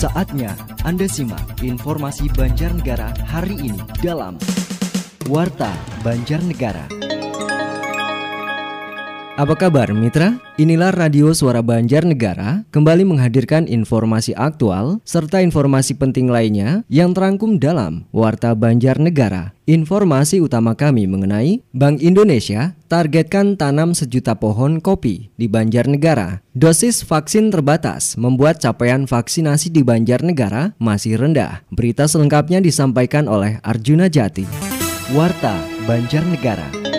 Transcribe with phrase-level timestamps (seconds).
[0.00, 4.40] Saatnya Anda simak informasi Banjarnegara hari ini dalam
[5.28, 6.88] Warta Banjarnegara.
[9.40, 10.36] Apa kabar mitra?
[10.60, 18.04] Inilah Radio Suara Banjarnegara kembali menghadirkan informasi aktual serta informasi penting lainnya yang terangkum dalam
[18.12, 19.56] Warta Banjarnegara.
[19.64, 26.44] Informasi utama kami mengenai Bank Indonesia targetkan tanam sejuta pohon kopi di Banjarnegara.
[26.52, 31.64] Dosis vaksin terbatas membuat capaian vaksinasi di Banjarnegara masih rendah.
[31.72, 34.44] Berita selengkapnya disampaikan oleh Arjuna Jati.
[35.16, 35.56] Warta
[35.88, 36.89] Banjarnegara.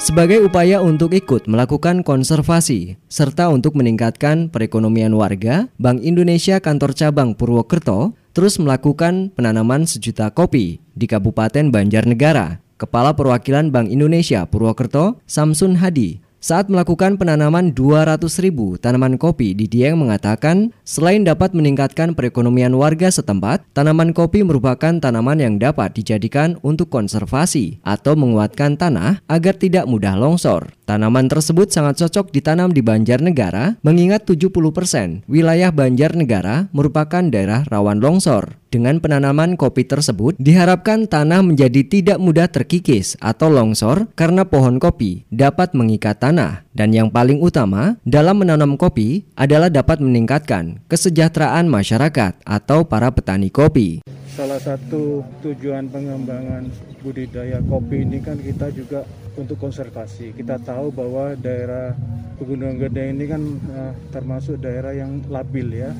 [0.00, 7.36] Sebagai upaya untuk ikut melakukan konservasi serta untuk meningkatkan perekonomian warga, Bank Indonesia Kantor Cabang
[7.36, 12.64] Purwokerto terus melakukan penanaman sejuta kopi di Kabupaten Banjarnegara.
[12.80, 20.00] Kepala Perwakilan Bank Indonesia Purwokerto, Samsun Hadi, saat melakukan penanaman 200 ribu tanaman kopi, Didieng
[20.00, 26.88] mengatakan selain dapat meningkatkan perekonomian warga setempat, tanaman kopi merupakan tanaman yang dapat dijadikan untuk
[26.88, 30.72] konservasi atau menguatkan tanah agar tidak mudah longsor.
[30.88, 38.56] Tanaman tersebut sangat cocok ditanam di Banjarnegara mengingat 70% wilayah Banjarnegara merupakan daerah rawan longsor.
[38.70, 45.26] Dengan penanaman kopi tersebut, diharapkan tanah menjadi tidak mudah terkikis atau longsor karena pohon kopi
[45.28, 46.29] dapat mengikat tanah.
[46.70, 53.50] Dan yang paling utama dalam menanam kopi adalah dapat meningkatkan kesejahteraan masyarakat atau para petani
[53.50, 54.04] kopi.
[54.30, 56.70] Salah satu tujuan pengembangan
[57.02, 59.02] budidaya kopi ini kan kita juga
[59.34, 60.32] untuk konservasi.
[60.36, 61.92] Kita tahu bahwa daerah
[62.40, 65.92] Pegunungan Gede ini kan uh, termasuk daerah yang labil ya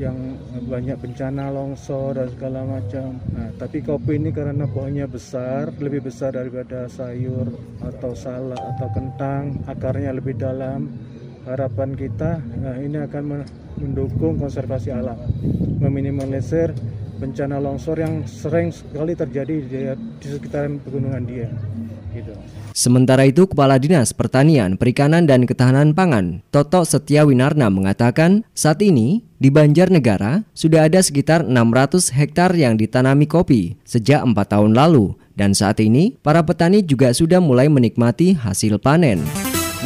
[0.00, 0.16] yang
[0.64, 3.20] banyak bencana longsor dan segala macam.
[3.36, 7.52] Nah, tapi kopi ini karena pohonnya besar, lebih besar daripada sayur
[7.84, 10.88] atau salak atau kentang, akarnya lebih dalam.
[11.40, 13.44] Harapan kita nah ini akan
[13.80, 15.16] mendukung konservasi alam,
[15.80, 16.72] meminimalisir
[17.16, 19.80] bencana longsor yang sering sekali terjadi di,
[20.20, 21.48] di sekitaran pegunungan dia.
[22.10, 22.34] Gitu.
[22.70, 29.50] Sementara itu, Kepala Dinas Pertanian, Perikanan, dan Ketahanan Pangan, Toto Setiawinarna mengatakan, saat ini di
[29.50, 35.82] Banjarnegara sudah ada sekitar 600 hektar yang ditanami kopi sejak empat tahun lalu, dan saat
[35.82, 39.22] ini para petani juga sudah mulai menikmati hasil panen.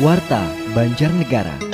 [0.02, 1.73] Warta Banjarnegara.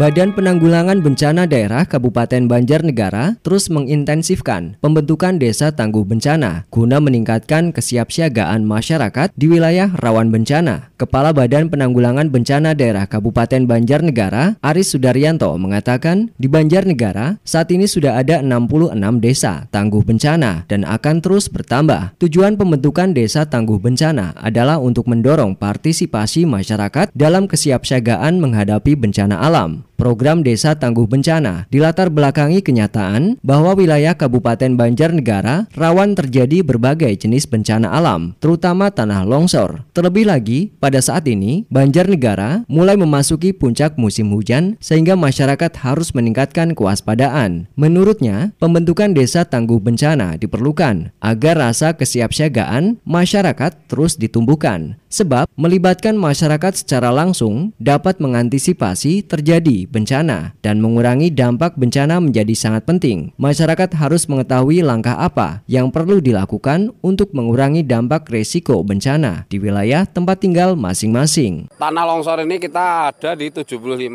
[0.00, 8.64] Badan Penanggulangan Bencana Daerah Kabupaten Banjarnegara terus mengintensifkan pembentukan desa tangguh bencana guna meningkatkan kesiapsiagaan
[8.64, 10.88] masyarakat di wilayah rawan bencana.
[10.96, 18.16] Kepala Badan Penanggulangan Bencana Daerah Kabupaten Banjarnegara, Aris Sudaryanto mengatakan, di Banjarnegara saat ini sudah
[18.16, 22.16] ada 66 desa tangguh bencana dan akan terus bertambah.
[22.16, 29.89] Tujuan pembentukan desa tangguh bencana adalah untuk mendorong partisipasi masyarakat dalam kesiapsiagaan menghadapi bencana alam.
[30.00, 37.44] Program Desa Tangguh Bencana dilatar belakangi kenyataan bahwa wilayah Kabupaten Banjarnegara rawan terjadi berbagai jenis
[37.44, 39.84] bencana alam, terutama tanah longsor.
[39.92, 46.72] Terlebih lagi, pada saat ini Banjarnegara mulai memasuki puncak musim hujan sehingga masyarakat harus meningkatkan
[46.72, 47.68] kewaspadaan.
[47.76, 54.96] Menurutnya, pembentukan Desa Tangguh Bencana diperlukan agar rasa kesiapsiagaan masyarakat terus ditumbuhkan.
[55.10, 62.86] Sebab melibatkan masyarakat secara langsung dapat mengantisipasi terjadi bencana dan mengurangi dampak bencana menjadi sangat
[62.86, 63.34] penting.
[63.34, 70.06] Masyarakat harus mengetahui langkah apa yang perlu dilakukan untuk mengurangi dampak resiko bencana di wilayah
[70.06, 71.66] tempat tinggal masing-masing.
[71.74, 74.06] Tanah longsor ini kita ada di 75%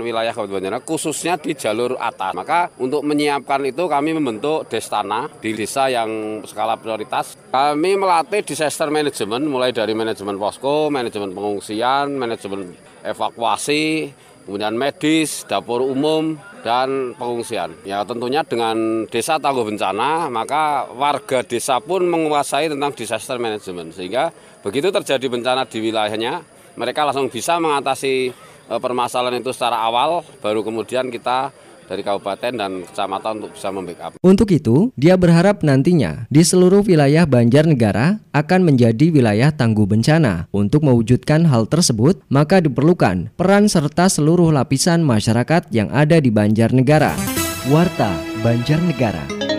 [0.00, 2.32] wilayah Kabupaten Banjarnegara khususnya di jalur atas.
[2.32, 7.36] Maka untuk menyiapkan itu kami membentuk destana di desa yang skala prioritas.
[7.50, 14.12] Kami melatih disaster management mulai dari manajemen manajemen posko, manajemen pengungsian, manajemen evakuasi,
[14.44, 17.72] kemudian medis, dapur umum, dan pengungsian.
[17.88, 23.96] Ya tentunya dengan desa tangguh bencana, maka warga desa pun menguasai tentang disaster management.
[23.96, 24.30] Sehingga
[24.60, 26.44] begitu terjadi bencana di wilayahnya,
[26.76, 28.32] mereka langsung bisa mengatasi
[28.68, 31.50] eh, permasalahan itu secara awal, baru kemudian kita
[31.90, 34.14] dari kabupaten dan kecamatan untuk bisa membackup.
[34.22, 40.46] Untuk itu, dia berharap nantinya di seluruh wilayah Banjarnegara akan menjadi wilayah tangguh bencana.
[40.54, 47.18] Untuk mewujudkan hal tersebut, maka diperlukan peran serta seluruh lapisan masyarakat yang ada di Banjarnegara.
[47.66, 48.14] Warta
[48.46, 49.49] Banjarnegara.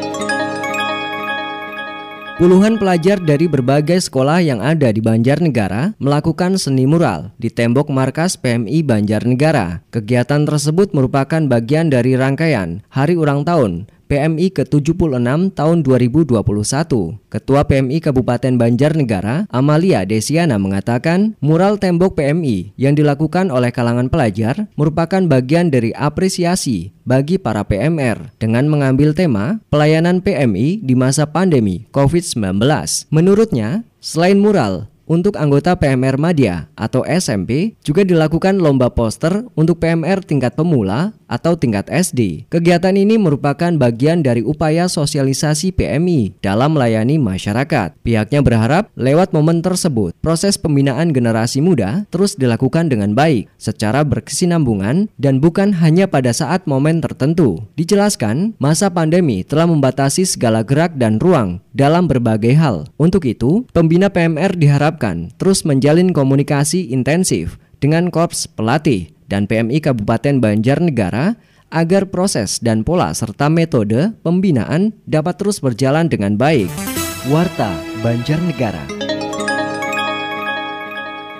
[2.39, 8.39] Puluhan pelajar dari berbagai sekolah yang ada di Banjarnegara melakukan seni mural di tembok markas
[8.39, 9.83] PMI Banjarnegara.
[9.91, 16.43] Kegiatan tersebut merupakan bagian dari rangkaian Hari Ulang Tahun PMI ke-76 tahun 2021.
[17.31, 24.67] Ketua PMI Kabupaten Banjarnegara, Amalia Desiana mengatakan, mural tembok PMI yang dilakukan oleh kalangan pelajar
[24.75, 31.87] merupakan bagian dari apresiasi bagi para PMR dengan mengambil tema pelayanan PMI di masa pandemi
[31.95, 32.59] COVID-19.
[33.15, 40.23] Menurutnya, selain mural, untuk anggota PMR Madya atau SMP juga dilakukan lomba poster untuk PMR
[40.23, 42.51] tingkat pemula atau tingkat SD.
[42.51, 47.95] Kegiatan ini merupakan bagian dari upaya sosialisasi PMI dalam melayani masyarakat.
[48.03, 55.07] Pihaknya berharap lewat momen tersebut, proses pembinaan generasi muda terus dilakukan dengan baik, secara berkesinambungan
[55.15, 57.63] dan bukan hanya pada saat momen tertentu.
[57.79, 62.91] Dijelaskan, masa pandemi telah membatasi segala gerak dan ruang dalam berbagai hal.
[62.99, 70.43] Untuk itu, pembina PMR diharapkan terus menjalin komunikasi intensif dengan korps pelatih dan PMI Kabupaten
[70.43, 71.39] Banjarnegara
[71.71, 76.67] agar proses dan pola serta metode pembinaan dapat terus berjalan dengan baik.
[77.31, 77.71] Warta
[78.03, 79.10] Banjarnegara.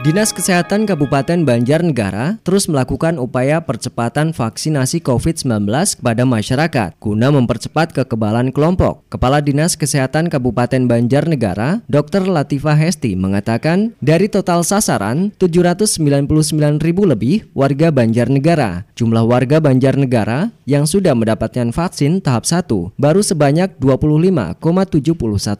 [0.02, 5.70] Dinas Kesehatan Kabupaten Banjarnegara terus melakukan upaya percepatan vaksinasi COVID-19
[6.02, 9.06] kepada masyarakat guna mempercepat kekebalan kelompok.
[9.14, 12.26] Kepala Dinas Kesehatan Kabupaten Banjarnegara, Dr.
[12.26, 20.90] Latifah Hesti mengatakan, dari total sasaran 799 ribu lebih warga Banjarnegara, jumlah warga Banjarnegara yang
[20.90, 24.58] sudah mendapatkan vaksin tahap 1 baru sebanyak 25,71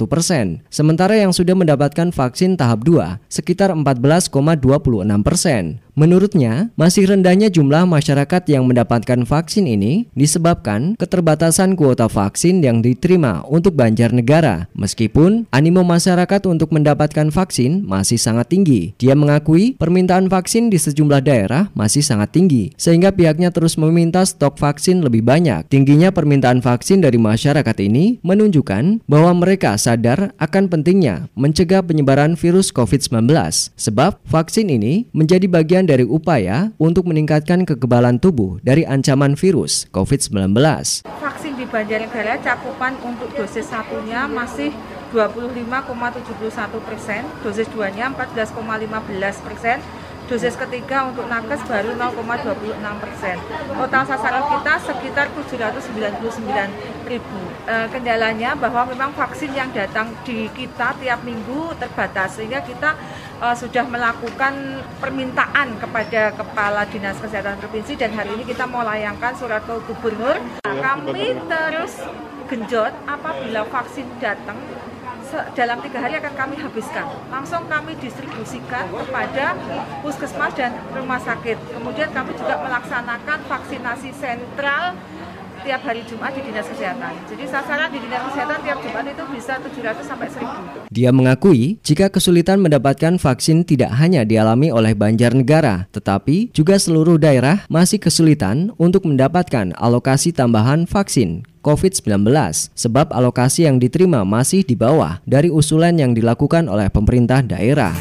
[0.10, 4.31] persen, sementara yang sudah mendapatkan vaksin tahap 2 sekitar 14
[5.22, 5.84] persen.
[5.92, 13.44] Menurutnya, masih rendahnya jumlah masyarakat yang mendapatkan vaksin ini disebabkan keterbatasan kuota vaksin yang diterima
[13.48, 14.72] untuk Banjarnegara.
[14.72, 21.22] Meskipun animo masyarakat untuk mendapatkan vaksin masih sangat tinggi, dia mengakui permintaan vaksin di sejumlah
[21.28, 25.68] daerah masih sangat tinggi, sehingga pihaknya terus meminta stok vaksin lebih banyak.
[25.68, 32.72] Tingginya permintaan vaksin dari masyarakat ini menunjukkan bahwa mereka sadar akan pentingnya mencegah penyebaran virus
[32.72, 33.28] COVID-19,
[33.76, 39.90] sebab vaksin ini menjadi bagian bagian dari upaya untuk meningkatkan kekebalan tubuh dari ancaman virus
[39.90, 40.54] COVID-19.
[41.10, 44.70] Vaksin di Banjarnegara cakupan untuk dosis satunya masih
[45.10, 49.82] 25,71 persen, dosis duanya 14,15 persen,
[50.30, 53.36] dosis ketiga untuk nakes baru 0,26 persen.
[53.74, 57.42] Total sasaran kita sekitar 799 ribu.
[57.68, 62.96] E, kendalanya bahwa memang vaksin yang datang di kita tiap minggu terbatas sehingga kita
[63.42, 64.54] e, sudah melakukan
[65.02, 70.38] permintaan kepada Kepala Dinas Kesehatan Provinsi dan hari ini kita mau layangkan surat ke Gubernur.
[70.62, 71.98] Nah, kami terus
[72.46, 74.60] genjot apabila vaksin datang
[75.56, 77.08] dalam tiga hari akan kami habiskan.
[77.32, 79.56] Langsung kami distribusikan kepada
[80.04, 81.56] puskesmas dan rumah sakit.
[81.72, 85.00] Kemudian kami juga melaksanakan vaksinasi sentral
[85.62, 87.14] tiap hari Jumat di Dinas Kesehatan.
[87.30, 90.90] Jadi sasaran di Dinas Kesehatan tiap Jumat itu bisa 700 sampai 1000.
[90.90, 97.64] Dia mengakui jika kesulitan mendapatkan vaksin tidak hanya dialami oleh Banjarnegara, tetapi juga seluruh daerah
[97.70, 102.26] masih kesulitan untuk mendapatkan alokasi tambahan vaksin COVID-19
[102.74, 107.94] sebab alokasi yang diterima masih di bawah dari usulan yang dilakukan oleh pemerintah daerah.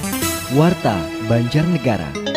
[0.56, 0.98] Warta
[1.30, 2.30] Banjarnegara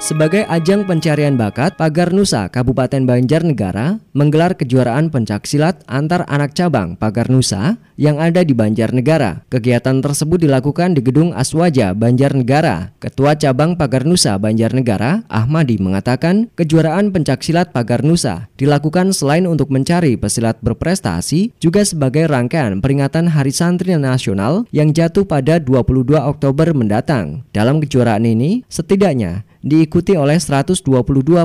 [0.00, 7.28] sebagai ajang pencarian bakat, Pagar Nusa Kabupaten Banjarnegara menggelar kejuaraan pencaksilat antar anak cabang Pagar
[7.28, 9.44] Nusa yang ada di Banjarnegara.
[9.52, 12.96] Kegiatan tersebut dilakukan di Gedung Aswaja Banjarnegara.
[12.96, 20.16] Ketua Cabang Pagar Nusa Banjarnegara, Ahmadi mengatakan, kejuaraan pencaksilat Pagar Nusa dilakukan selain untuk mencari
[20.16, 27.44] pesilat berprestasi, juga sebagai rangkaian peringatan Hari Santri Nasional yang jatuh pada 22 Oktober mendatang.
[27.52, 30.84] Dalam kejuaraan ini, setidaknya diikuti oleh 122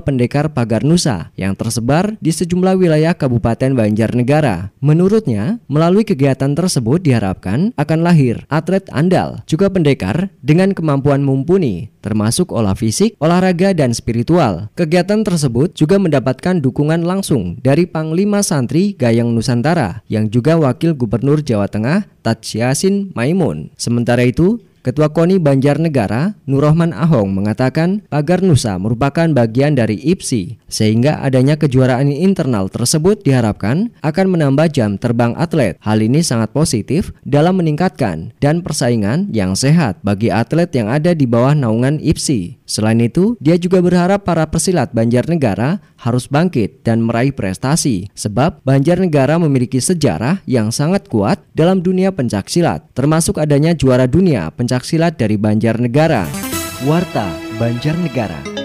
[0.03, 4.71] pendekar pagar Nusa yang tersebar di sejumlah wilayah Kabupaten Banjarnegara.
[4.79, 12.53] Menurutnya, melalui kegiatan tersebut diharapkan akan lahir atlet andal, juga pendekar dengan kemampuan mumpuni, termasuk
[12.53, 14.69] olah fisik, olahraga, dan spiritual.
[14.77, 21.41] Kegiatan tersebut juga mendapatkan dukungan langsung dari Panglima Santri Gayang Nusantara yang juga Wakil Gubernur
[21.41, 23.73] Jawa Tengah Tatsyasin Maimun.
[23.77, 31.25] Sementara itu, Ketua KONI Banjarnegara, Nurrohman Ahong mengatakan pagar Nusa merupakan bagian dari IPSI, sehingga
[31.25, 35.81] adanya kejuaraan internal tersebut diharapkan akan menambah jam terbang atlet.
[35.81, 41.25] Hal ini sangat positif dalam meningkatkan dan persaingan yang sehat bagi atlet yang ada di
[41.25, 42.61] bawah naungan IPSI.
[42.69, 49.41] Selain itu, dia juga berharap para pesilat Banjarnegara harus bangkit dan meraih prestasi, sebab Banjarnegara
[49.41, 54.74] memiliki sejarah yang sangat kuat dalam dunia pencaksilat, termasuk adanya juara dunia pencaksilat
[55.15, 56.27] dari Banjarnegara.
[56.83, 58.55] Warta Banjarnegara.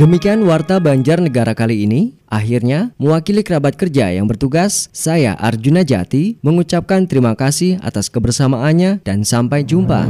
[0.00, 2.16] Demikian Warta Banjar Negara kali ini.
[2.24, 9.28] Akhirnya, mewakili kerabat kerja yang bertugas, saya Arjuna Jati mengucapkan terima kasih atas kebersamaannya dan
[9.28, 10.08] sampai jumpa.